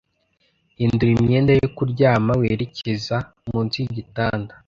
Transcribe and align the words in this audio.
Hindura 0.77 1.11
imyenda 1.17 1.51
yo 1.61 1.67
kuryama 1.75 2.31
werekeza 2.41 3.17
munsi 3.49 3.75
yigitanda, 3.83 4.53